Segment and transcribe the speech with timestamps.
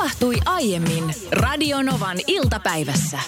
[0.00, 3.18] tapahtui aiemmin Radionovan iltapäivässä.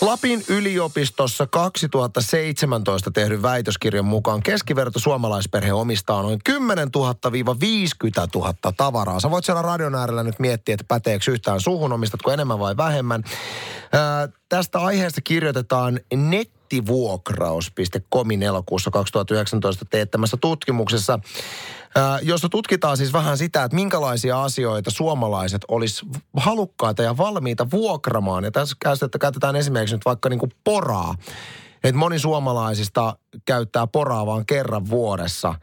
[0.00, 6.90] Lapin yliopistossa 2017 tehdyn väitöskirjan mukaan keskiverto suomalaisperhe omistaa noin 10 000-50
[8.34, 9.20] 000 tavaraa.
[9.20, 13.24] Sä voit siellä radion äärellä nyt miettiä, että päteekö yhtään suhun, omistatko enemmän vai vähemmän.
[13.92, 21.18] Ää, tästä aiheesta kirjoitetaan nettivuokraus.comin elokuussa 2019 teettämässä tutkimuksessa
[22.22, 28.44] jossa tutkitaan siis vähän sitä, että minkälaisia asioita suomalaiset olisi halukkaita ja valmiita vuokramaan.
[28.44, 28.76] Ja tässä
[29.20, 31.14] käytetään esimerkiksi nyt vaikka niin kuin poraa.
[31.84, 35.54] Että moni suomalaisista käyttää poraa vain kerran vuodessa.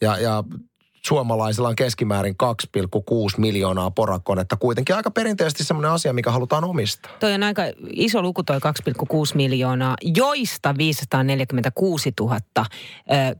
[0.00, 0.44] Ja, ja
[1.06, 4.56] suomalaisilla on keskimäärin 2,6 miljoonaa porakonetta.
[4.56, 7.12] Kuitenkin aika perinteisesti semmoinen asia, mikä halutaan omistaa.
[7.20, 8.62] Toi on aika iso luku toi 2,6
[9.34, 12.64] miljoonaa, joista 546 000 ö,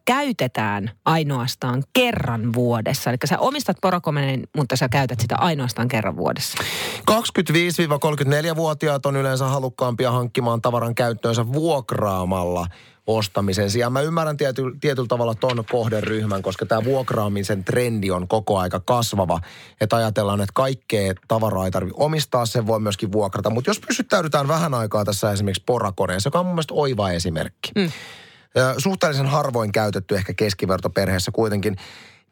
[0.05, 3.11] käytetään ainoastaan kerran vuodessa.
[3.11, 6.59] Eli sä omistat porakoneen, mutta sä käytät sitä ainoastaan kerran vuodessa.
[7.11, 12.67] 25-34-vuotiaat on yleensä halukkaampia hankkimaan tavaran käyttöönsä vuokraamalla–
[13.17, 13.93] ostamisen sijaan.
[13.93, 19.41] Mä ymmärrän tiety, tietyllä tavalla ton kohderyhmän, koska tämä vuokraamisen trendi on koko aika kasvava.
[19.81, 23.51] Että ajatellaan, että kaikkea tavaraa ei tarvitse omistaa, sen voi myöskin vuokrata.
[23.51, 27.73] Mutta jos pysyttäydytään vähän aikaa tässä esimerkiksi porakoneessa, joka on mun mielestä oiva esimerkki.
[27.77, 27.91] Mm.
[28.79, 31.77] Suhteellisen harvoin käytetty ehkä keskivertoperheessä kuitenkin,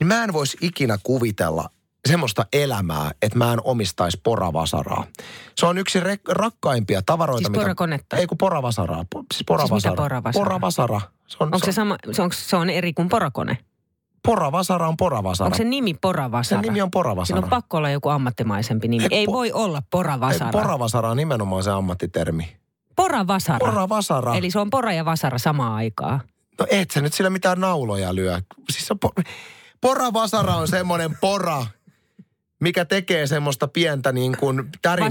[0.00, 1.70] niin mä en voisi ikinä kuvitella,
[2.08, 5.04] semmoista elämää, että mä en omistaisi poravasaraa.
[5.56, 7.46] Se on yksi re- rakkaimpia tavaroita.
[7.48, 8.04] Siis porakonetta?
[8.04, 9.04] Mitä, ei kun poravasaraa.
[9.34, 9.80] Siis poravasara.
[9.80, 10.44] Siis poravasara?
[10.44, 11.00] Poravasara.
[11.26, 13.58] Se on, Onko se, se, sama, se, on, se on eri kuin porakone?
[14.22, 15.46] Poravasara on poravasara.
[15.46, 16.62] Onko se nimi poravasara?
[16.62, 17.26] Se nimi on poravasara.
[17.26, 19.04] Siinä on pakko olla joku ammattimaisempi nimi.
[19.04, 20.46] Ei, ei po- voi olla poravasara.
[20.46, 22.56] Ei, poravasara on nimenomaan se ammattitermi.
[22.96, 23.58] Poravasara?
[23.58, 24.34] Poravasara.
[24.34, 26.20] Eli se on pora ja vasara samaan aikaan.
[26.58, 28.40] No et sä nyt sillä mitään nauloja lyö.
[28.70, 29.22] Siis on po-
[29.80, 31.66] poravasara on semmoinen pora,
[32.60, 35.08] mikä tekee semmoista pientä niin kuin tärinä.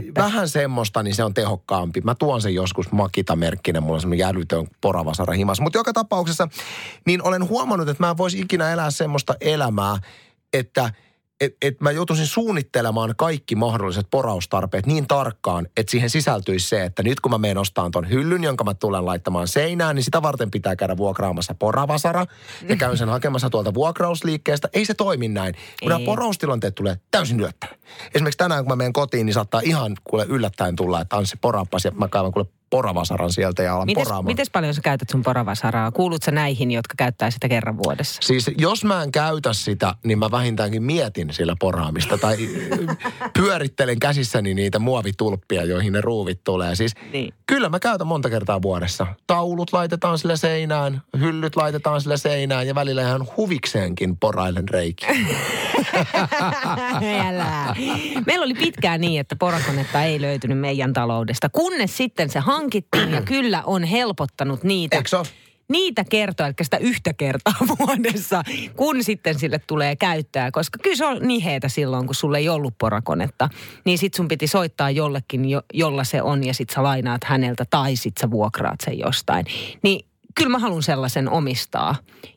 [0.00, 2.00] Niin, vähän semmoista, niin se on tehokkaampi.
[2.00, 5.60] Mä tuon sen joskus Makita-merkkinen, mulla on semmoinen jällytön poravasara himas.
[5.60, 6.48] Mutta joka tapauksessa,
[7.06, 9.96] niin olen huomannut, että mä en voisi ikinä elää semmoista elämää,
[10.52, 10.90] että–
[11.40, 17.02] että et mä joutuisin suunnittelemaan kaikki mahdolliset poraustarpeet niin tarkkaan, että siihen sisältyisi se, että
[17.02, 20.50] nyt kun mä menen ostamaan ton hyllyn, jonka mä tulen laittamaan seinään, niin sitä varten
[20.50, 22.26] pitää käydä vuokraamassa poravasara
[22.68, 24.68] ja käyn sen hakemassa tuolta vuokrausliikkeestä.
[24.72, 25.54] Ei se toimi näin.
[25.82, 27.76] Kun nämä poraustilanteet tulee täysin yllättäen.
[28.14, 31.84] Esimerkiksi tänään, kun mä menen kotiin, niin saattaa ihan kuule yllättäen tulla, että Anssi poraappas
[31.84, 34.24] ja mä kaivan kuule poravasaran sieltä ja alan mites, poraamaan.
[34.24, 35.92] Mites paljon sä käytät sun poravasaraa?
[35.92, 38.22] Kuulut sä näihin, jotka käyttää sitä kerran vuodessa?
[38.22, 42.18] Siis jos mä en käytä sitä, niin mä vähintäänkin mietin sillä poraamista.
[42.18, 42.36] tai
[43.38, 46.74] pyörittelen käsissäni niitä muovitulppia, joihin ne ruuvit tulee.
[46.74, 47.34] Siis niin.
[47.46, 49.06] kyllä mä käytän monta kertaa vuodessa.
[49.26, 55.08] Taulut laitetaan sille seinään, hyllyt laitetaan sille seinään ja välillä ihan huvikseenkin porailen reikiä.
[58.26, 63.22] Meillä oli pitkään niin, että porakonetta ei löytynyt meidän taloudesta, kunnes sitten se hankittiin ja
[63.22, 64.96] kyllä on helpottanut niitä.
[64.96, 65.24] Eikö
[65.68, 68.42] niitä kertoa, eli sitä yhtä kertaa vuodessa,
[68.76, 70.50] kun sitten sille tulee käyttää.
[70.50, 73.48] Koska kyllä se on niheetä silloin, kun sulle ei ollut porakonetta.
[73.84, 77.64] Niin sit sun piti soittaa jollekin, jo, jolla se on, ja sit sä lainaat häneltä,
[77.70, 79.46] tai sit sä vuokraat sen jostain.
[79.82, 81.94] Niin kyllä mä haluan sellaisen omistaa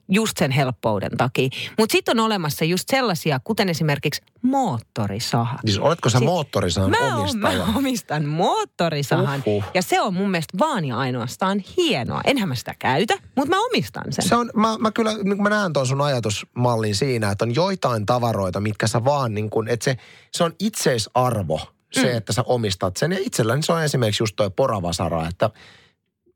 [0.10, 1.50] just sen helppouden takia.
[1.80, 5.60] Mutta sitten on olemassa just sellaisia, kuten esimerkiksi moottorisaha.
[5.66, 7.66] Siis oletko sä moottorisahan mä omistaja?
[7.66, 9.44] Mä omistan moottorisahan.
[9.46, 9.64] Uhuh.
[9.74, 12.22] Ja se on mun mielestä vaan ja ainoastaan hienoa.
[12.26, 14.28] Enhän mä sitä käytä, mutta mä omistan sen.
[14.28, 18.06] Se on, mä, mä kyllä, niin mä näen tuon sun ajatusmallin siinä, että on joitain
[18.06, 19.98] tavaroita, mitkä sä vaan niin kuin, että se,
[20.32, 21.62] se on itseisarvo
[21.94, 22.18] se, mm.
[22.18, 23.12] että sä omistat sen.
[23.12, 25.50] Ja itselläni se on esimerkiksi just toi poravasara, että–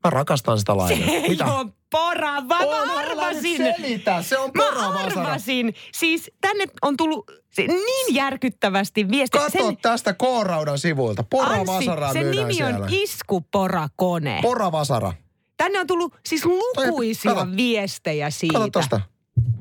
[0.04, 1.06] Mä rakastan sitä lainaa.
[1.06, 3.56] Se ei ole porava, mä arvasin.
[3.56, 5.14] Selitä, se on poravasara.
[5.14, 5.74] Mä arvasin.
[5.92, 9.38] Siis tänne on tullut niin järkyttävästi viesti.
[9.38, 9.76] Kato sen...
[9.76, 11.22] tästä K-raudan sivuilta.
[11.22, 12.78] Poravasara Anssi, sen nimi siellä.
[12.78, 14.38] on iskuporakone.
[14.42, 15.12] Poravasara.
[15.56, 18.58] Tänne on tullut siis lukuisia Toi, viestejä siitä.
[18.58, 19.00] Kato tosta.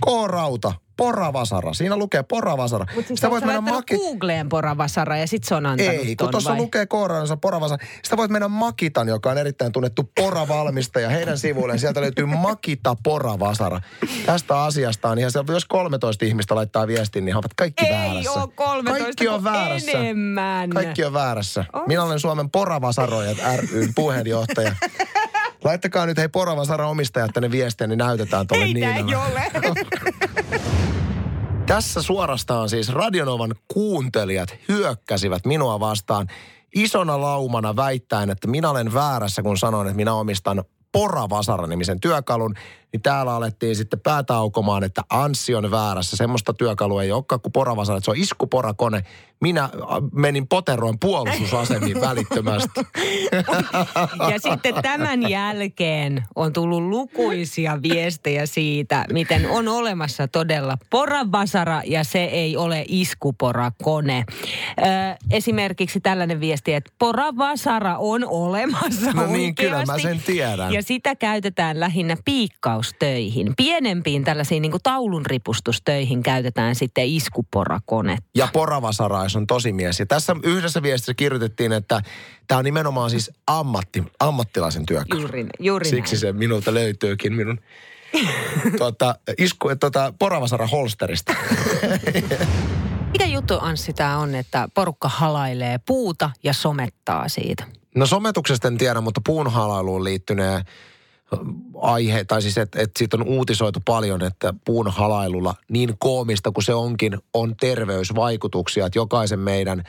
[0.06, 1.74] K-rauta poravasara.
[1.74, 2.86] Siinä lukee poravasara.
[2.96, 3.98] Mutta siis sitä voit mennä maki...
[3.98, 7.86] Googleen poravasara ja sit se on antanut Ei, kun tuossa lukee kooransa poravasara.
[8.04, 11.10] Sitä voit mennä Makitan, joka on erittäin tunnettu poravalmistaja.
[11.10, 13.82] Heidän sivuilleen sieltä löytyy Makita poravasara.
[14.26, 17.92] Tästä asiasta on ihan se, jos 13 ihmistä laittaa viestin, niin he ovat kaikki Ei
[17.92, 18.32] väärässä.
[18.32, 19.92] Ei ole 13, Kaikki on väärässä.
[19.92, 20.70] Enemmän.
[20.70, 21.66] Kaikki on väärässä.
[21.74, 21.84] On.
[21.88, 23.38] Minä olen Suomen poravasarojat
[23.72, 24.76] ryn puheenjohtaja.
[25.64, 28.84] Laittakaa nyt hei Poravasara omistajat tänne viestiä, niin näytetään tuolle niin.
[28.84, 29.52] ei ole.
[31.68, 36.28] Tässä suorastaan siis Radionovan kuuntelijat hyökkäsivät minua vastaan
[36.76, 42.56] isona laumana väittäen, että minä olen väärässä, kun sanoin, että minä omistan Poravasara-nimisen työkalun,
[42.94, 46.18] niin täällä alettiin sitten päätaukomaan, että Anssi on väärässä.
[46.18, 49.04] Semmoista työkalua ei olekaan kuin Poravasara, että se on iskuporakone,
[49.42, 49.70] minä
[50.14, 52.82] menin poteroon puolustusasemiin välittömästi.
[54.32, 62.04] ja sitten tämän jälkeen on tullut lukuisia viestejä siitä, miten on olemassa todella poravasara ja
[62.04, 64.26] se ei ole iskuporakone.
[64.28, 64.84] Ö,
[65.32, 70.74] esimerkiksi tällainen viesti, että poravasara on olemassa No niin, kyllä mä sen tiedän.
[70.74, 73.54] Ja sitä käytetään lähinnä piikkaustöihin.
[73.58, 78.18] Pienempiin tällaisiin niin taulunripustustöihin käytetään sitten iskuporakone.
[78.36, 78.48] Ja
[79.28, 80.00] poravasarais on tosi mies.
[80.00, 82.02] Ja tässä yhdessä viestissä kirjoitettiin, että
[82.48, 85.22] tämä on nimenomaan siis ammatti, ammattilaisen työkalu.
[85.22, 86.20] Juuri, juuri Siksi näin.
[86.20, 87.60] se minulta löytyykin minun
[88.78, 91.36] tuota, isku, tuota, poravasara holsterista.
[93.14, 97.64] Mikä juttu Anssi tämä on, että porukka halailee puuta ja somettaa siitä?
[97.96, 100.66] No sometuksesta en tiedä, mutta puunhalailuun liittyneen
[101.82, 106.64] aihe, tai siis että et siitä on uutisoitu paljon, että puun halailulla niin koomista kuin
[106.64, 109.84] se onkin, on terveysvaikutuksia, että jokaisen meidän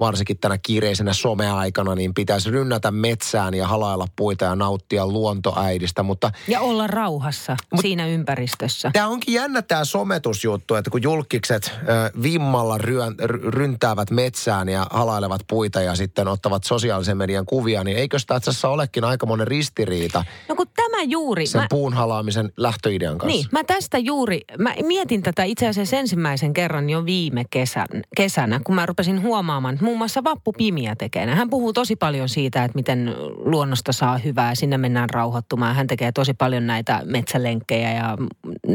[0.00, 6.32] varsinkin tänä kiireisenä someaikana, niin pitäisi rynnätä metsään ja halailla puita ja nauttia luontoäidistä, mutta...
[6.48, 8.90] Ja olla rauhassa Mut, siinä ympäristössä.
[8.92, 13.14] Tämä onkin jännä tämä sometusjuttu, että kun julkikset äh, vimmalla ryön,
[13.48, 18.50] ryntäävät metsään ja halailevat puita ja sitten ottavat sosiaalisen median kuvia, niin eikö sitä itse
[18.50, 21.46] asiassa olekin aikamoinen ristiriita No kun tämä juuri...
[21.46, 23.36] sen mä, puun halaamisen lähtöidean kanssa?
[23.36, 27.86] niin, mä tästä juuri, mä mietin tätä itse asiassa ensimmäisen kerran jo viime kesän,
[28.16, 31.26] kesänä, kun mä rupesin huomaamaan, että muun muassa Vappu Pimiä tekee.
[31.26, 33.14] Hän puhuu tosi paljon siitä, että miten
[33.44, 35.76] luonnosta saa hyvää, sinne mennään rauhoittumaan.
[35.76, 38.16] Hän tekee tosi paljon näitä metsälenkkejä ja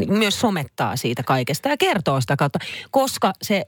[0.08, 2.58] myös somettaa siitä kaikesta ja kertoo sitä kautta,
[2.90, 3.66] koska se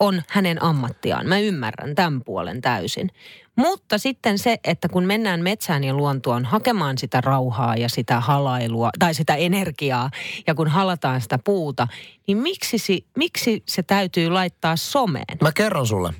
[0.00, 1.28] on hänen ammattiaan.
[1.28, 3.10] Mä ymmärrän tämän puolen täysin.
[3.56, 8.90] Mutta sitten se, että kun mennään metsään ja luontoon hakemaan sitä rauhaa ja sitä halailua
[8.98, 10.10] tai sitä energiaa
[10.46, 11.88] ja kun halataan sitä puuta,
[12.26, 15.38] niin miksi, si, miksi se täytyy laittaa someen?
[15.42, 16.14] Mä kerron sulle.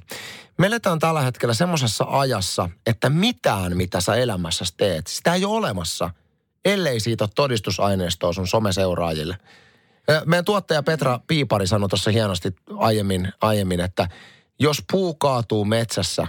[0.58, 5.56] Me eletään tällä hetkellä semmoisessa ajassa, että mitään, mitä sä elämässä teet, sitä ei ole
[5.56, 6.10] olemassa,
[6.64, 9.36] ellei siitä ole todistusaineistoa sun someseuraajille.
[10.26, 14.08] Meidän tuottaja Petra Piipari sanoi tuossa hienosti aiemmin, aiemmin, että
[14.58, 16.26] jos puu kaatuu metsässä,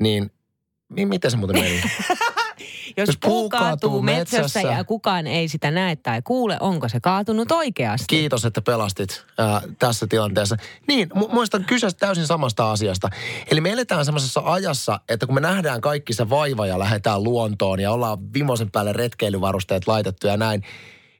[0.00, 0.30] niin,
[0.88, 1.82] niin miten se muuten meni?
[2.96, 7.00] Jos, Jos puu kaatuu metsässä, metsässä- ja kukaan ei sitä näe tai kuule, onko se
[7.00, 8.06] kaatunut oikeasti?
[8.08, 10.56] Kiitos, että pelastit ää, tässä tilanteessa.
[10.88, 13.08] Niin, mu- muistan kyse täysin samasta asiasta.
[13.50, 17.80] Eli me eletään semmoisessa ajassa, että kun me nähdään kaikki se vaiva ja lähdetään luontoon
[17.80, 20.62] ja ollaan vimoisen päälle retkeilyvarusteet laitettu ja näin,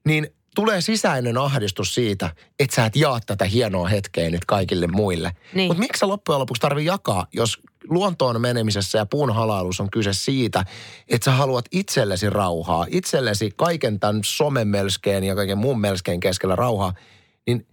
[0.05, 5.32] niin tulee sisäinen ahdistus siitä, että sä et jaa tätä hienoa hetkeä nyt kaikille muille.
[5.55, 5.69] Niin.
[5.69, 7.58] Mutta miksi sä loppujen lopuksi tarvii jakaa, jos
[7.88, 10.64] luontoon menemisessä ja puun halailussa on kyse siitä,
[11.08, 16.56] että sä haluat itsellesi rauhaa, itsellesi kaiken tämän somen melskeen ja kaiken muun melskeen keskellä
[16.56, 16.94] rauhaa,
[17.47, 17.67] niin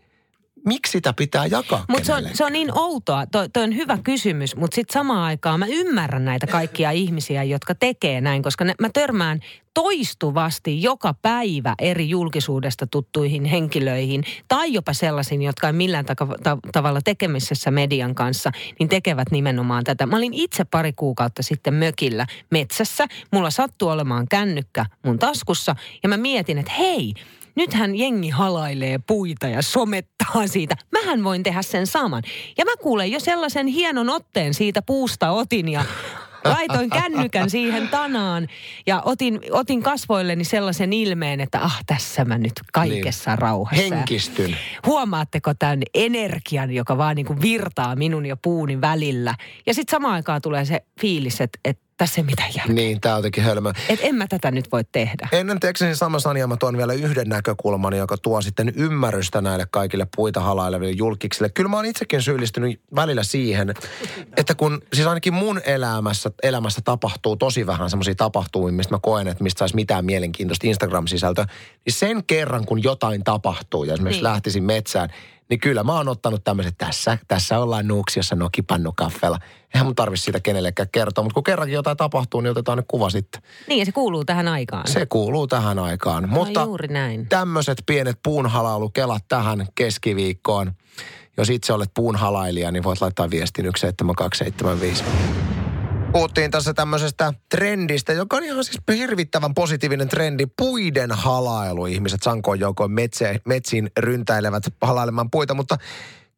[0.65, 3.97] miksi sitä pitää jakaa Mutta se on, se on niin outoa, toi, toi on hyvä
[4.03, 8.75] kysymys, mutta sitten samaan aikaan mä ymmärrän näitä kaikkia ihmisiä, jotka tekee näin, koska ne,
[8.81, 9.39] mä törmään
[9.73, 16.57] toistuvasti joka päivä eri julkisuudesta tuttuihin henkilöihin tai jopa sellaisiin, jotka ei millään taka, ta,
[16.71, 20.05] tavalla tekemisessä median kanssa, niin tekevät nimenomaan tätä.
[20.05, 23.07] Mä olin itse pari kuukautta sitten mökillä metsässä.
[23.31, 27.13] Mulla sattui olemaan kännykkä mun taskussa ja mä mietin, että hei,
[27.57, 30.75] nythän jengi halailee puita ja somettaa siitä.
[30.91, 32.23] Mähän voin tehdä sen saman.
[32.57, 35.85] Ja mä kuulen jo sellaisen hienon otteen siitä puusta otin ja
[36.43, 38.47] laitoin kännykän siihen tanaan
[38.87, 43.39] ja otin, otin kasvoilleni sellaisen ilmeen, että ah tässä mä nyt kaikessa niin.
[43.39, 43.83] rauhassa.
[43.83, 44.57] Ja Henkistyn.
[44.85, 49.35] Huomaatteko tämän energian, joka vaan niin kuin virtaa minun ja puuni välillä.
[49.65, 52.75] Ja sitten samaan aikaan tulee se fiilis, että, että tässä ei mitään järkeä.
[52.75, 53.73] Niin, tää on jotenkin hölmö.
[53.89, 55.29] Että en mä tätä nyt voi tehdä.
[55.31, 60.07] Ennen Texasin sama Sania mä tuon vielä yhden näkökulman, joka tuo sitten ymmärrystä näille kaikille
[60.15, 61.49] puita halaileville julkiksille.
[61.49, 63.73] Kyllä mä oon itsekin syyllistynyt välillä siihen,
[64.37, 69.27] että kun siis ainakin mun elämässä, elämässä tapahtuu tosi vähän semmoisia tapahtumia, mistä mä koen,
[69.27, 71.45] että mistä saisi mitään mielenkiintoista Instagram-sisältöä,
[71.85, 74.31] niin sen kerran kun jotain tapahtuu ja esimerkiksi niin.
[74.31, 75.09] lähtisin metsään,
[75.49, 79.39] niin kyllä mä oon ottanut tämmöiset, tässä, tässä ollaan Nuuksiossa nokipannukaffella.
[79.77, 83.09] Eihän mun tarvitse siitä kenellekään kertoa, mutta kun kerrankin jotain tapahtuu, niin otetaan nyt kuva
[83.09, 83.41] sitten.
[83.67, 84.87] Niin ja se kuuluu tähän aikaan.
[84.87, 86.29] Se kuuluu tähän aikaan.
[86.29, 87.29] Mutta No juuri näin.
[87.29, 90.71] tämmöiset pienet puunhalailukelat tähän keskiviikkoon.
[91.37, 95.03] Jos itse olet puunhalailija, niin voit laittaa viestin 17275.
[96.11, 100.45] Puhuttiin tässä tämmöisestä trendistä, joka on ihan siis hirvittävän positiivinen trendi.
[100.57, 101.85] Puiden halailu.
[101.85, 105.77] Ihmiset sankoon joukoin metsä, metsiin ryntäilevät halailemaan puita, mutta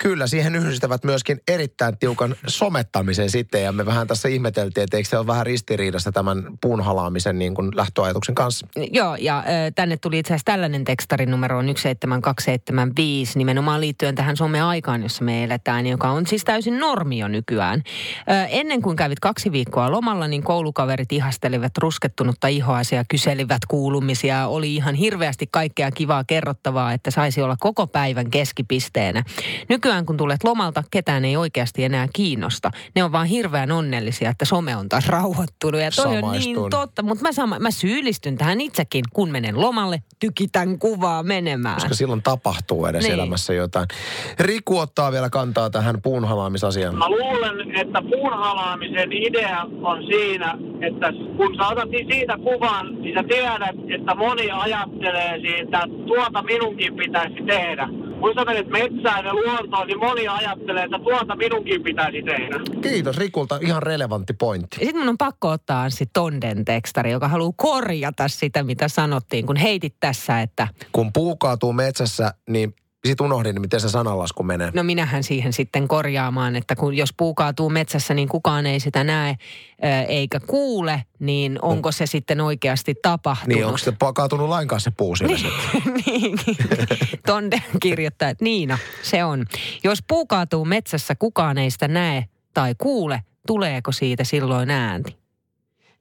[0.03, 3.63] Kyllä, siihen yhdistävät myöskin erittäin tiukan somettamisen sitten.
[3.63, 7.55] Ja me vähän tässä ihmeteltiin, että eikö se ole vähän ristiriidassa tämän puun halaamisen niin
[7.55, 8.67] kuin lähtöajatuksen kanssa.
[8.91, 9.43] Joo, ja
[9.75, 15.43] tänne tuli itse asiassa tällainen tekstarin numero on 17275 nimenomaan liittyen tähän some-aikaan, jossa me
[15.43, 17.83] eletään, joka on siis täysin normi jo nykyään.
[18.49, 24.47] Ennen kuin kävit kaksi viikkoa lomalla, niin koulukaverit ihastelivat ruskettunutta ihoasi ja kyselivät kuulumisia.
[24.47, 29.23] Oli ihan hirveästi kaikkea kivaa kerrottavaa, että saisi olla koko päivän keskipisteenä.
[29.89, 32.71] Nykyään kun tulet lomalta, ketään ei oikeasti enää kiinnosta.
[32.95, 35.81] Ne on vaan hirveän onnellisia, että some on taas rauhoittunut.
[35.81, 40.01] Ja toi on niin totta, mutta mä, sama, mä syyllistyn tähän itsekin, kun menen lomalle,
[40.19, 41.75] tykitän kuvaa menemään.
[41.75, 43.13] Koska silloin tapahtuu edes niin.
[43.13, 43.87] elämässä jotain.
[44.39, 46.97] Riku ottaa vielä kantaa tähän puunhalaamisasiaan.
[46.97, 53.23] Mä luulen, että puunhalaamisen idea on siinä, että kun sä otat siitä kuvan, niin sä
[53.29, 57.87] tiedät, että moni ajattelee siitä, että tuota minunkin pitäisi tehdä
[58.19, 62.59] kun sä menet metsään ja luontoon, niin moni ajattelee, että tuota minunkin pitäisi tehdä.
[62.81, 64.77] Kiitos Rikulta, ihan relevantti pointti.
[64.79, 69.55] Sitten mun on pakko ottaa Anssi Tonden tekstari, joka haluaa korjata sitä, mitä sanottiin, kun
[69.55, 70.67] heitit tässä, että...
[70.91, 72.75] Kun puu kaatuu metsässä, niin
[73.07, 74.71] sitten unohdin, miten se sananlasku menee.
[74.73, 79.03] No minähän siihen sitten korjaamaan, että kun jos puu kaatuu metsässä, niin kukaan ei sitä
[79.03, 79.35] näe
[80.07, 83.55] eikä kuule, niin onko se sitten oikeasti tapahtunut?
[83.55, 85.33] Niin, onko se kaatunut lainkaan se puu siinä
[86.05, 86.37] niin,
[87.27, 89.45] Tonde kirjoittaa, että Niina, se on.
[89.83, 95.18] Jos puu kaatuu metsässä, kukaan ei sitä näe tai kuule, tuleeko siitä silloin äänti?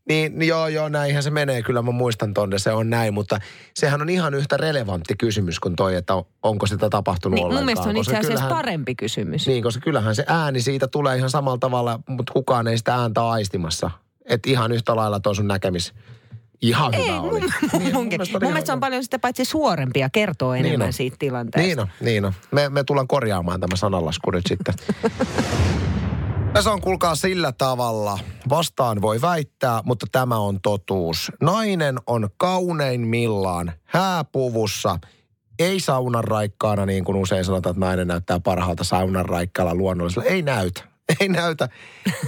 [0.08, 1.62] Niin, niin joo, joo, näinhän se menee.
[1.62, 3.14] Kyllä mä muistan tonne, se on näin.
[3.14, 3.38] Mutta
[3.74, 7.60] sehän on ihan yhtä relevantti kysymys kuin toi, että onko sitä tapahtunut niin, ollenkaan.
[7.60, 9.46] Mun mielestä on itse asiassa kyllähän, parempi kysymys.
[9.46, 13.28] Niin, koska kyllähän se ääni siitä tulee ihan samalla tavalla, mutta kukaan ei sitä ääntä
[13.28, 13.90] aistimassa.
[14.24, 15.94] Että ihan yhtä lailla tuo sun näkemis
[16.62, 17.40] Ihan Ei, hyvä oli.
[17.40, 20.92] Mun, niin, mun, mun mielestä se on paljon sitä paitsi suorempia, kertoo niin enemmän niin
[20.92, 21.66] siitä tilanteesta.
[21.66, 22.32] Niin on, niin on.
[22.50, 24.74] Me, me tullaan korjaamaan tämä sananlasku nyt sitten.
[26.52, 28.18] Tässä on kuulkaa sillä tavalla.
[28.48, 31.32] Vastaan voi väittää, mutta tämä on totuus.
[31.40, 34.98] Nainen on kauneimmillaan hääpuvussa,
[35.58, 40.28] ei saunan raikkaana, niin kuin usein sanotaan, että nainen näyttää parhaalta saunan raikkaalla luonnollisella.
[40.28, 40.82] Ei näytä.
[41.20, 41.68] Ei näytä,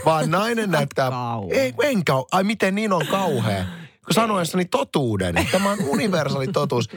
[0.05, 1.11] vaan nainen näyttää...
[1.50, 2.25] ei, en kau...
[2.33, 3.65] Ai miten niin on kauhea?
[4.11, 5.35] Sanoessani totuuden.
[5.53, 6.89] Tämä on universaali totuus.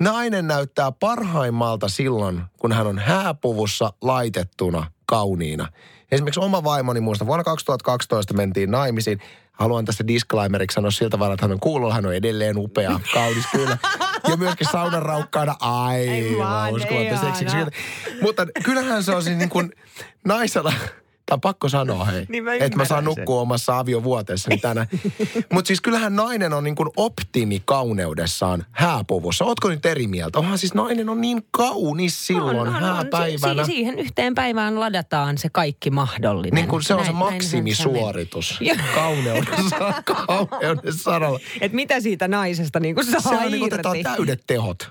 [0.00, 5.68] Nainen näyttää parhaimmalta silloin, kun hän on hääpuvussa laitettuna kauniina.
[6.12, 9.20] Esimerkiksi oma vaimoni muista, vuonna 2012 mentiin naimisiin.
[9.52, 13.44] Haluan tässä disclaimeriksi sanoa siltä tavalla, että hän on kuulolla, hän on edelleen upea, kaunis
[13.52, 13.78] kyllä.
[14.28, 17.56] Ja myöskin saunan raukkaana aivan uskomatta seksiksi.
[18.22, 19.72] Mutta kyllähän se on siis niin kuin
[20.24, 20.72] naisella,
[21.26, 22.26] Tämä on pakko sanoa, hei.
[22.28, 24.86] Niin mä että mä saan nukkua omassa aviovuoteessani tänään.
[25.52, 29.44] Mutta siis kyllähän nainen on niin kuin optimi kauneudessaan hääpuvussa.
[29.44, 30.38] Ootko nyt eri mieltä?
[30.38, 33.60] Onhan siis nainen on niin kaunis silloin on, on, hääpäivänä.
[33.62, 33.66] On.
[33.66, 36.54] Si- siihen yhteen päivään ladataan se kaikki mahdollinen.
[36.54, 38.58] Niin kuin se on näin, se maksimisuoritus
[38.94, 41.40] kauneudessa, kauneudessa saralla.
[41.60, 44.90] Et mitä siitä naisesta niin kuin saa se on niin kuin täydet tehot.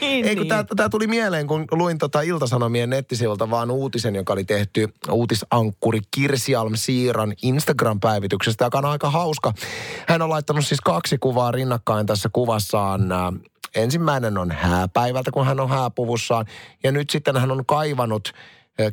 [0.00, 0.66] niin, Ei kun niin.
[0.76, 6.00] tämä tuli mieleen, kun luin tota Iltasanomien nettisivulta vaan uutisen, joka oli tehty uutis ankkuri
[6.10, 9.52] Kirsialm Siiran Instagram-päivityksestä, joka on aika hauska.
[10.08, 13.00] Hän on laittanut siis kaksi kuvaa rinnakkain tässä kuvassaan.
[13.74, 16.46] Ensimmäinen on hääpäivältä, kun hän on hääpuvussaan.
[16.82, 18.32] Ja nyt sitten hän on kaivannut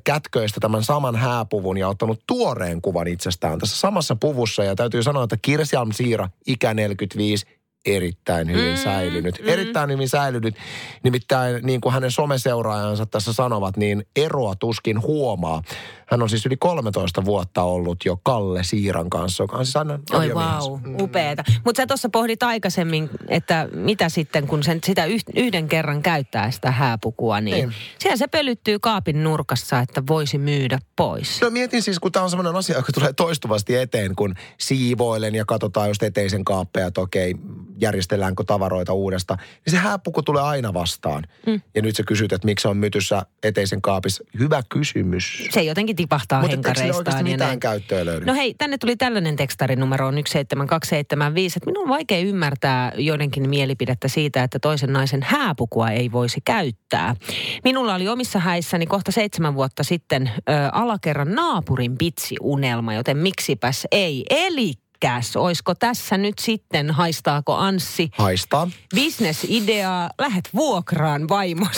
[0.03, 4.63] kätköistä tämän saman hääpuvun ja ottanut tuoreen kuvan itsestään tässä samassa puvussa.
[4.63, 7.45] Ja täytyy sanoa, että Kirsialm Siira, ikä 45,
[7.85, 9.39] erittäin hyvin mm, säilynyt.
[9.41, 9.49] Mm.
[9.49, 10.55] Erittäin hyvin säilynyt.
[11.03, 15.61] Nimittäin niin kuin hänen someseuraajansa tässä sanovat, niin eroa tuskin huomaa.
[16.05, 19.99] Hän on siis yli 13 vuotta ollut jo Kalle Siiran kanssa, joka on siis aina
[20.13, 20.95] Oi vau, mm.
[21.01, 21.43] upeeta.
[21.65, 26.71] Mutta sä tuossa pohdit aikaisemmin, että mitä sitten, kun sen sitä yhden kerran käyttää sitä
[26.71, 27.73] hääpukua, niin, niin.
[27.99, 31.41] siellä se pölyttyy kaapin nurkassa, että voisi myydä pois.
[31.41, 35.45] No mietin siis, kun tämä on sellainen asia, joka tulee toistuvasti eteen, kun siivoilen ja
[35.45, 37.35] katsotaan just eteisen kaappeja, että okei,
[37.81, 39.37] järjestelläänkö tavaroita uudesta.
[39.65, 41.23] Niin se hääpuku tulee aina vastaan.
[41.47, 41.61] Mm.
[41.75, 44.23] Ja nyt sä kysyt, että miksi se on mytyssä eteisen kaapissa.
[44.39, 45.47] Hyvä kysymys.
[45.49, 46.95] Se jotenkin tipahtaa Mutta henkareistaan.
[46.95, 48.25] Mutta mitään käyttöä löydy?
[48.25, 51.57] No hei, tänne tuli tällainen tekstarinumero on 17275.
[51.57, 57.15] Että minun on vaikea ymmärtää joidenkin mielipidettä siitä, että toisen naisen hääpukua ei voisi käyttää.
[57.63, 64.25] Minulla oli omissa häissäni kohta seitsemän vuotta sitten ö, alakerran naapurin pitsi-unelma, joten miksipäs ei.
[64.29, 64.73] Eli
[65.03, 68.09] Mikäs, oisko tässä nyt sitten, haistaako Anssi?
[68.17, 68.69] Haistaa.
[68.95, 71.77] Business-ideaa, lähet vuokraan vaimos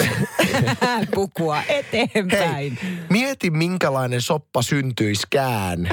[1.16, 2.78] pukua eteenpäin.
[2.82, 5.90] Hei, mieti minkälainen soppa syntyiskään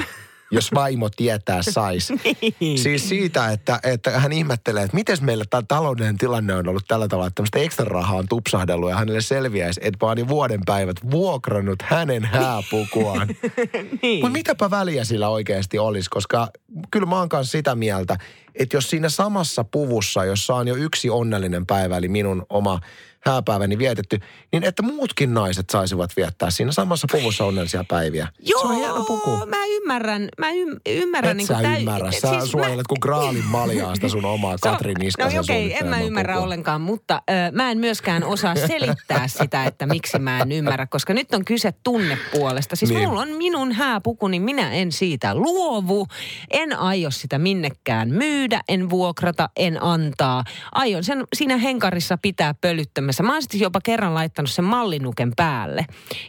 [0.53, 2.13] jos vaimo tietää sais.
[2.59, 2.79] niin.
[2.79, 7.07] Siis siitä, että, että hän ihmettelee, että miten meillä tämä taloudellinen tilanne on ollut tällä
[7.07, 11.81] tavalla, että tämmöistä ekstra rahaa on tupsahdellut ja hänelle selviäisi, että vaan vuoden päivät vuokrannut
[11.81, 13.27] hänen hääpukuaan.
[14.01, 14.23] niin.
[14.23, 16.47] Mutta mitäpä väliä sillä oikeasti olisi, koska
[16.91, 18.17] kyllä mä oon kanssa sitä mieltä,
[18.55, 22.79] että jos siinä samassa puvussa, jossa on jo yksi onnellinen päivä, eli minun oma
[23.25, 24.19] hääpäiväni vietetty,
[24.51, 28.27] niin että muutkin naiset saisivat viettää siinä samassa puvussa onnellisia päiviä.
[28.39, 29.29] Joo, se on hieno puku.
[29.45, 30.29] mä ymmärrän.
[30.37, 31.31] Mä y- ymmärrän.
[31.31, 32.11] Et niin sä täy- ymmärrä.
[32.11, 32.83] Sä siis suojelet mä...
[32.87, 36.43] kuin graalin maljaasta sun omaa Katrin Niskasen No okei, okay, en mä ymmärrä puku.
[36.43, 41.13] ollenkaan, mutta ö, mä en myöskään osaa selittää sitä, että miksi mä en ymmärrä, koska
[41.13, 42.75] nyt on kyse tunnepuolesta.
[42.75, 43.09] Siis niin.
[43.09, 46.07] mulla on minun hääpuku, niin minä en siitä luovu.
[46.51, 50.43] En aio sitä minnekään myydä, en vuokrata, en antaa.
[50.71, 53.23] Aion sen siinä henkarissa pitää pölyttämässä Suomessa.
[53.23, 55.85] Mä oon sitten jopa kerran laittanut sen mallinuken päälle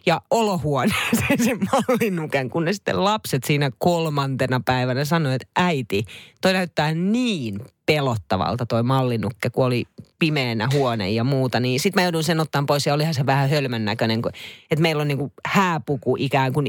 [0.07, 6.05] ja olohuoneeseen sen mallinuken, kun ne sitten lapset siinä kolmantena päivänä sanoivat, että äiti,
[6.41, 9.85] toi näyttää niin pelottavalta toi mallinukke, kun oli
[10.19, 13.51] pimeänä huone ja muuta, niin sitten mä joudun sen ottaa pois ja olihan se vähän
[13.51, 14.23] hölmön näköinen,
[14.71, 16.65] että meillä on niinku hääpuku ikään kuin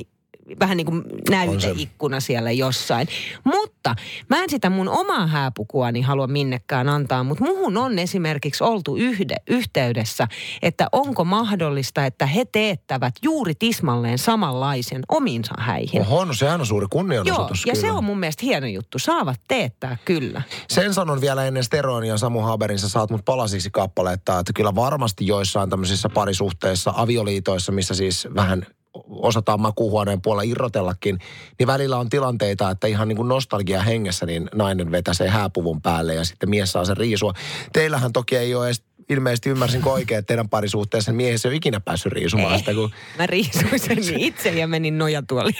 [0.60, 3.08] vähän niin kuin näyteikkuna siellä jossain.
[3.44, 3.96] Mutta
[4.30, 9.36] mä en sitä mun omaa hääpukuani halua minnekään antaa, mutta muhun on esimerkiksi oltu yhde,
[9.48, 10.28] yhteydessä,
[10.62, 16.02] että onko mahdollista, että he teettävät juuri tismalleen samanlaisen omiinsa häihin.
[16.02, 17.66] Oho, no sehän on suuri kunnianosoitus.
[17.66, 17.88] Joo, ja kyllä.
[17.88, 19.00] se on mun mielestä hieno juttu.
[19.00, 20.42] Saavat teettää kyllä.
[20.70, 24.76] Sen sanon vielä ennen Steronia ja Samu Haberin, sä saat mut palasiksi kappaletta, että kyllä
[24.76, 28.66] varmasti joissain tämmöisissä parisuhteissa, avioliitoissa, missä siis vähän
[29.10, 31.20] osataan makuuhuoneen puolella irrotellakin,
[31.60, 36.14] niin välillä on tilanteita, että ihan niin kuin nostalgia hengessä, niin nainen vetäsee hääpuvun päälle
[36.14, 37.34] ja sitten mies saa sen riisua.
[37.74, 41.80] Teillähän toki ei ole edes ilmeisesti ymmärsin oikein, että teidän parisuhteessa mies ei ole ikinä
[41.80, 42.74] päässyt riisumaan ei, sitä.
[42.74, 42.92] Kun...
[43.18, 45.56] Mä riisuin sen itse ja menin nojatuoliin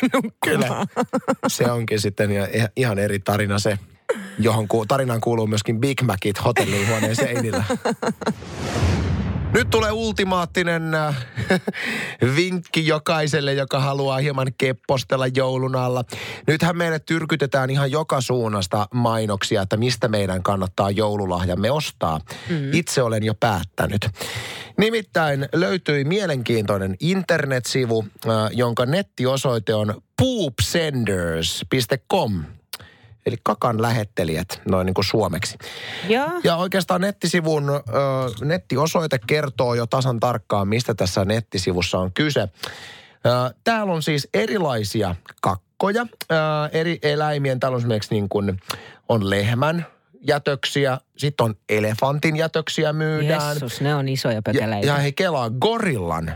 [0.46, 0.86] Kyllä.
[1.48, 2.30] Se onkin sitten
[2.76, 3.80] ihan eri tarina se,
[4.40, 7.64] johon ku, tarinaan kuuluu myöskin Big Macit hotellihuoneen seinillä.
[9.56, 11.26] Nyt tulee ultimaattinen äh,
[12.36, 16.04] vinkki jokaiselle, joka haluaa hieman keppostella joulun alla.
[16.48, 22.20] Nythän meille tyrkytetään ihan joka suunnasta mainoksia, että mistä meidän kannattaa joululahjamme ostaa.
[22.50, 22.74] Mm.
[22.74, 24.10] Itse olen jo päättänyt.
[24.78, 32.44] Nimittäin löytyi mielenkiintoinen internetsivu, äh, jonka nettiosoite on poopsenders.com
[33.26, 35.58] eli kakan lähettelijät, noin niin kuin suomeksi.
[36.08, 37.82] Ja, ja oikeastaan nettisivun ö,
[38.46, 42.42] nettiosoite kertoo jo tasan tarkkaan, mistä tässä nettisivussa on kyse.
[42.42, 42.50] Ö,
[43.64, 46.36] täällä on siis erilaisia kakkoja, ö,
[46.72, 48.60] eri eläimien, täällä on esimerkiksi niin kuin,
[49.10, 49.86] on lehmän,
[50.28, 53.50] jätöksiä, sitten on elefantin jätöksiä myydään.
[53.50, 54.88] Jessus, ne on isoja pökäläitä.
[54.88, 56.32] Ja, ja he kelaa gorillan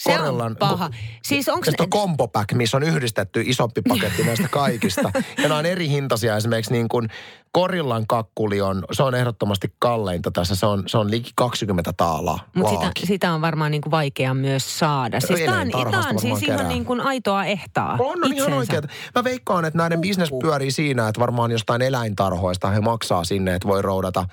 [0.00, 0.90] se Korellan, on paha.
[1.22, 1.74] Siis onko ne...
[1.78, 5.10] on combo pack, missä on yhdistetty isompi paketti näistä kaikista.
[5.14, 6.36] ja nämä on eri hintaisia.
[6.36, 7.08] Esimerkiksi niin kuin
[7.52, 10.54] Korillan kakkuli on, se on ehdottomasti kalleinta tässä.
[10.54, 14.34] Se on, se on liki 20 taalaa Mutta sitä, sitä, on varmaan niin kuin vaikea
[14.34, 15.20] myös saada.
[15.20, 16.56] Siis tämä on, tämä on siis kerää.
[16.56, 18.82] ihan niin kuin aitoa ehtaa On, on ihan oikein.
[19.14, 23.68] Mä veikkaan, että näiden bisnes pyörii siinä, että varmaan jostain eläintarhoista he maksaa sinne, että
[23.68, 24.24] voi roudata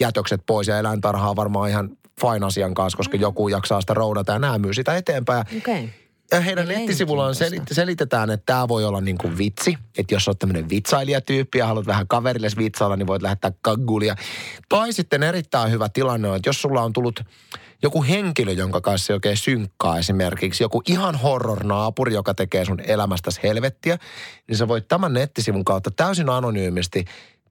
[0.00, 0.68] jätökset pois.
[0.68, 3.20] Ja eläintarhaa varmaan ihan fine asian kanssa, koska mm.
[3.20, 5.44] joku jaksaa sitä roudata ja nämä myy sitä eteenpäin.
[5.58, 5.88] Okay.
[6.32, 9.78] Ja heidän nettisivullaan selit, selitetään, että tämä voi olla niin kuin vitsi.
[9.98, 14.16] Että jos olet tämmöinen vitsailijatyyppi ja haluat vähän kaverille vitsailla, niin voit lähettää kaggulia.
[14.68, 17.20] Tai sitten erittäin hyvä tilanne on, että jos sulla on tullut
[17.82, 23.98] joku henkilö, jonka kanssa oikein synkkaa esimerkiksi, joku ihan horror-naapuri, joka tekee sun elämästäsi helvettiä,
[24.48, 27.04] niin sä voit tämän nettisivun kautta täysin anonyymisti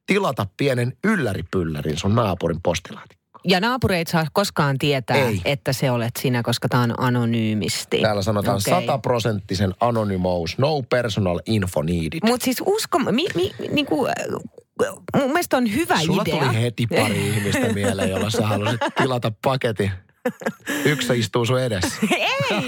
[0.05, 3.16] tilata pienen ylläripyllärin sun naapurin postilaatikkoon.
[3.43, 5.41] Ja naapureita saa koskaan tietää, Ei.
[5.45, 8.01] että se olet sinä, koska tämä on anonyymisti.
[8.01, 9.89] Täällä sanotaan sataprosenttisen okay.
[9.89, 12.19] anonymous, no personal info needed.
[12.23, 14.07] Mutta siis usko, mi, mi, niinku,
[15.15, 16.33] mun mielestä on hyvä Sulla idea.
[16.33, 19.91] Sulla tuli heti pari ihmistä mieleen, jolla sä haluaisit tilata paketin.
[20.85, 21.97] Yksi istuu sun edessä.
[22.11, 22.67] Ei!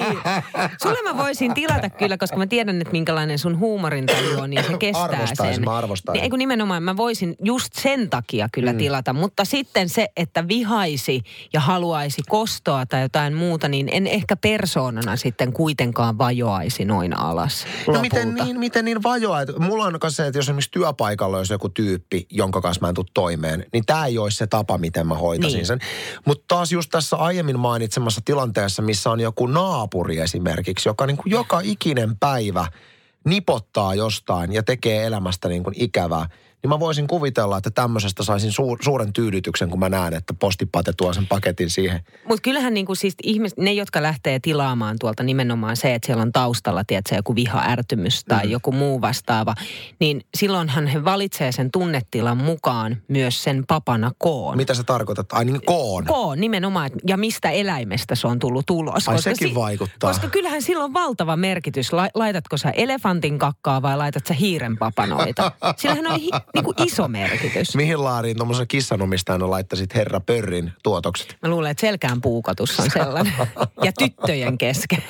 [0.83, 4.77] Sulle mä voisin tilata kyllä, koska mä tiedän, että minkälainen sun huumorintaju on, niin se
[4.77, 5.63] kestää arvostaisin, sen.
[5.63, 6.21] Mä arvostaisin.
[6.21, 8.77] Niin, nimenomaan mä voisin just sen takia kyllä mm.
[8.77, 11.21] tilata, mutta sitten se, että vihaisi
[11.53, 17.65] ja haluaisi kostoa tai jotain muuta, niin en ehkä persoonana sitten kuitenkaan vajoaisi noin alas
[17.87, 19.39] No miten niin, miten niin vajoa?
[19.59, 23.05] Mulla on se, että jos esimerkiksi työpaikalla olisi joku tyyppi, jonka kanssa mä en tule
[23.13, 25.65] toimeen, niin tämä ei olisi se tapa, miten mä hoitasin niin.
[25.65, 25.79] sen.
[26.25, 31.17] Mutta taas just tässä aiemmin aiemmin mainitsemassa tilanteessa, missä on joku naapuri esimerkiksi, joka niin
[31.17, 32.67] kuin joka ikinen päivä
[33.25, 36.29] nipottaa jostain ja tekee elämästä niin kuin ikävää,
[36.63, 40.93] niin mä voisin kuvitella, että tämmöisestä saisin suur, suuren tyydytyksen, kun mä näen, että postipate
[40.97, 41.99] tuo sen paketin siihen.
[42.27, 46.21] Mutta kyllähän niin kuin siis ihmiset, ne, jotka lähtee tilaamaan tuolta nimenomaan se, että siellä
[46.21, 48.51] on taustalla, tiedätkö, joku viha-ärtymys tai mm.
[48.51, 49.55] joku muu vastaava,
[49.99, 54.57] niin silloinhan he valitsee sen tunnetilan mukaan myös sen papana koon.
[54.57, 55.25] Mitä se tarkoittaa?
[55.31, 56.05] Ai niin koon?
[56.05, 59.07] Koon nimenomaan, ja mistä eläimestä se on tullut ulos.
[59.09, 60.09] Ai koska sekin si- vaikuttaa.
[60.09, 61.91] Koska kyllähän sillä on valtava merkitys.
[62.13, 65.51] Laitatko sä elefantin kakkaa vai laitat sä hiiren papanoita?
[65.77, 67.75] Sillähän on hi- niin kuin iso merkitys.
[67.75, 71.37] Mihin laariin tuommoisen kissanomistajana laittaisit herra Pörrin tuotokset?
[71.41, 73.33] Mä luulen, että selkään puukotus on sellainen.
[73.85, 75.03] ja tyttöjen kesken.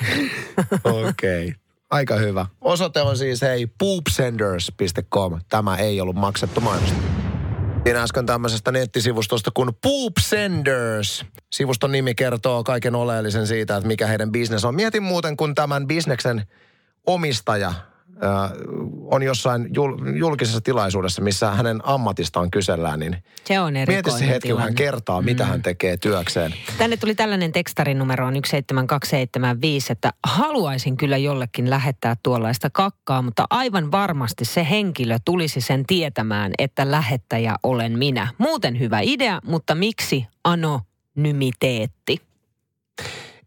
[0.84, 1.48] Okei.
[1.48, 1.60] Okay.
[1.90, 2.46] Aika hyvä.
[2.60, 5.40] Osoite on siis hei poopsenders.com.
[5.48, 6.96] Tämä ei ollut maksettu mainosta.
[7.84, 11.24] Siinä äsken tämmöisestä nettisivustosta kuin Poop Senders.
[11.52, 14.74] Sivuston nimi kertoo kaiken oleellisen siitä, että mikä heidän bisnes on.
[14.74, 16.46] Mietin muuten, kun tämän bisneksen
[17.06, 17.72] omistaja
[19.04, 24.48] on jossain jul, julkisessa tilaisuudessa, missä hänen ammatistaan kysellään, niin se on mieti se hetki,
[24.48, 25.50] kun hän kertaa, mitä mm.
[25.50, 26.54] hän tekee työkseen.
[26.78, 33.44] Tänne tuli tällainen tekstarin numero on 17275, että haluaisin kyllä jollekin lähettää tuollaista kakkaa, mutta
[33.50, 38.28] aivan varmasti se henkilö tulisi sen tietämään, että lähettäjä olen minä.
[38.38, 42.20] Muuten hyvä idea, mutta miksi anonymiteetti?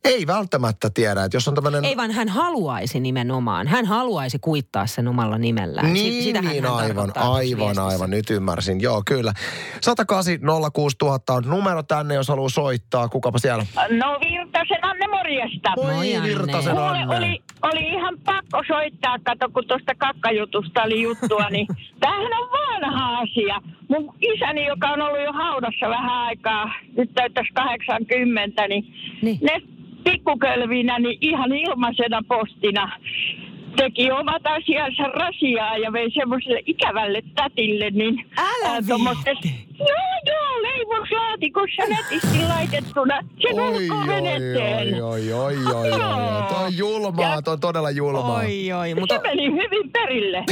[0.03, 1.85] Ei välttämättä tiedä, että jos on tämmöinen...
[1.85, 3.67] Ei vaan hän haluaisi nimenomaan.
[3.67, 5.93] Hän haluaisi kuittaa sen omalla nimellään.
[5.93, 8.09] Niin, Sitähän niin aivan, aivan, aivan.
[8.09, 8.81] Nyt ymmärsin.
[8.81, 9.33] Joo, kyllä.
[9.81, 10.39] 108
[10.73, 13.09] 06000 on numero tänne, jos haluaa soittaa.
[13.09, 13.65] Kukapa siellä?
[13.89, 15.69] No Virtasen Anne, morjesta.
[15.75, 16.29] Moi, Moi Anne.
[16.29, 17.17] Virtasen Anne.
[17.17, 21.67] Oli, oli ihan pakko soittaa, kato kun tuosta kakkajutusta oli juttua, niin
[21.99, 23.61] tämähän on vanha asia.
[23.89, 28.85] Mun isäni, joka on ollut jo haudassa vähän aikaa, nyt täyttäisi 80, niin,
[29.21, 29.39] niin.
[29.41, 29.61] ne
[30.03, 32.99] pikkukölvinä niin ihan ilmaisena postina
[33.75, 38.25] teki omat asiansa rasiaa ja vei semmoiselle ikävälle tätille, niin...
[38.37, 38.81] Älä ää,
[39.79, 40.02] Joo, joo,
[41.33, 43.19] leivoslaatikossa nätisti laitettuna.
[43.41, 48.35] Se oi, oi, oi, oi, oi, oi, oi, Tuo on julmaa, tuo on todella julmaa.
[48.35, 49.15] Oi, oi, mutta...
[49.15, 50.43] Se meni hyvin perille.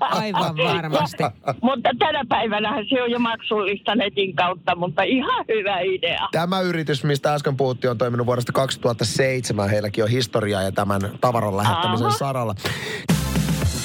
[0.00, 1.22] Aivan varmasti.
[1.62, 6.28] mutta tänä päivänä se on jo maksullista netin kautta, mutta ihan hyvä idea.
[6.32, 9.70] Tämä yritys, mistä äsken puhuttiin, on toiminut vuodesta 2007.
[9.70, 12.18] Heilläkin on historiaa ja tämän tavaran lähettämisen Aha.
[12.18, 12.54] saralla.